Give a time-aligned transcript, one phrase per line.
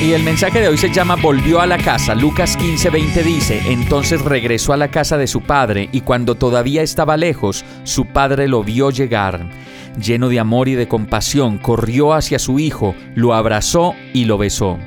[0.00, 2.14] Y el mensaje de hoy se llama Volvió a la casa.
[2.14, 7.16] Lucas 15:20 dice, entonces regresó a la casa de su padre y cuando todavía estaba
[7.16, 9.48] lejos, su padre lo vio llegar
[9.98, 14.78] lleno de amor y de compasión, corrió hacia su hijo, lo abrazó y lo besó.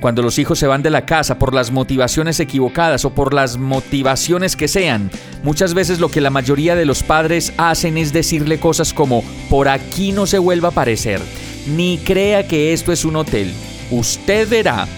[0.00, 3.56] Cuando los hijos se van de la casa por las motivaciones equivocadas o por las
[3.56, 5.10] motivaciones que sean,
[5.44, 9.68] muchas veces lo que la mayoría de los padres hacen es decirle cosas como, por
[9.68, 11.20] aquí no se vuelva a aparecer,
[11.68, 13.52] ni crea que esto es un hotel,
[13.92, 14.88] usted verá,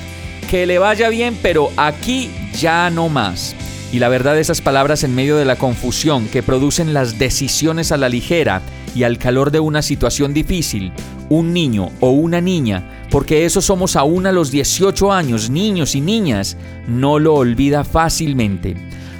[0.49, 3.55] que le vaya bien, pero aquí ya no más.
[3.93, 7.97] Y la verdad esas palabras en medio de la confusión que producen las decisiones a
[7.97, 8.63] la ligera
[8.95, 10.93] y al calor de una situación difícil,
[11.29, 16.01] un niño o una niña, porque eso somos aún a los 18 años, niños y
[16.01, 18.75] niñas, no lo olvida fácilmente.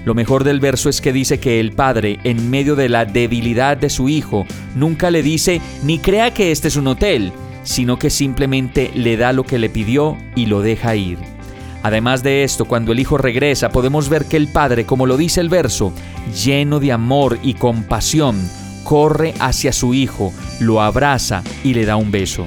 [0.05, 3.77] Lo mejor del verso es que dice que el padre, en medio de la debilidad
[3.77, 7.33] de su hijo, nunca le dice ni crea que este es un hotel,
[7.65, 11.19] sino que simplemente le da lo que le pidió y lo deja ir.
[11.83, 15.41] Además de esto, cuando el hijo regresa, podemos ver que el padre, como lo dice
[15.41, 15.93] el verso,
[16.45, 18.41] lleno de amor y compasión,
[18.85, 22.47] corre hacia su hijo, lo abraza y le da un beso.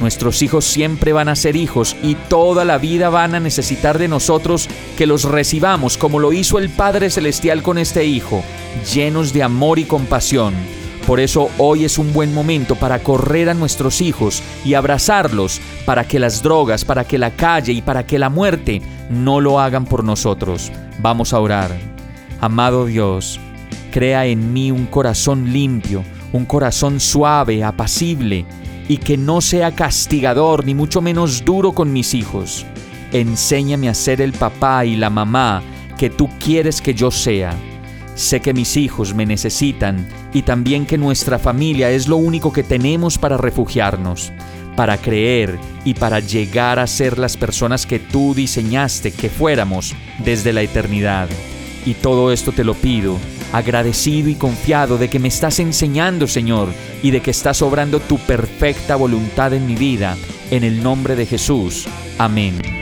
[0.00, 4.08] Nuestros hijos siempre van a ser hijos y toda la vida van a necesitar de
[4.08, 8.42] nosotros que los recibamos como lo hizo el Padre Celestial con este hijo,
[8.92, 10.54] llenos de amor y compasión.
[11.06, 16.04] Por eso hoy es un buen momento para correr a nuestros hijos y abrazarlos para
[16.04, 19.84] que las drogas, para que la calle y para que la muerte no lo hagan
[19.84, 20.70] por nosotros.
[21.00, 21.70] Vamos a orar.
[22.40, 23.40] Amado Dios,
[23.92, 28.46] Crea en mí un corazón limpio, un corazón suave, apacible,
[28.88, 32.64] y que no sea castigador ni mucho menos duro con mis hijos.
[33.12, 35.62] Enséñame a ser el papá y la mamá
[35.98, 37.54] que tú quieres que yo sea.
[38.14, 42.62] Sé que mis hijos me necesitan y también que nuestra familia es lo único que
[42.62, 44.32] tenemos para refugiarnos,
[44.76, 50.52] para creer y para llegar a ser las personas que tú diseñaste que fuéramos desde
[50.52, 51.28] la eternidad.
[51.86, 53.18] Y todo esto te lo pido
[53.52, 56.68] agradecido y confiado de que me estás enseñando, Señor,
[57.02, 60.16] y de que estás obrando tu perfecta voluntad en mi vida,
[60.50, 61.86] en el nombre de Jesús.
[62.18, 62.81] Amén.